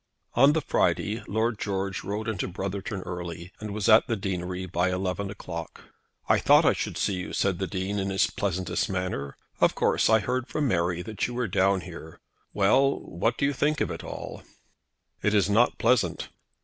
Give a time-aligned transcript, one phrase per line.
[0.33, 4.89] On the Friday Lord George rode into Brotherton early, and was at the Deanery by
[4.89, 5.83] eleven o'clock.
[6.27, 9.37] "I thought I should see you," said the Dean, in his pleasantest manner.
[9.59, 12.19] "Of course, I heard from Mary that you were down here.
[12.51, 14.41] Well; what do you think of it all?"
[15.21, 16.29] "It is not pleasant."